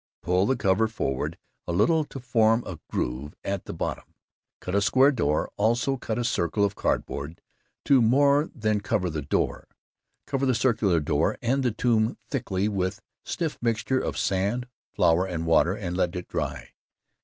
[0.23, 4.15] Pull the cover forward a little to form a groove at the bottom.
[4.59, 7.39] Cut a square door, also cut a circle of cardboard
[7.85, 9.67] to more than cover the door.
[10.25, 15.45] Cover the circular door and the tomb thickly with stiff mixture of sand, flour and
[15.45, 16.69] water and let it dry.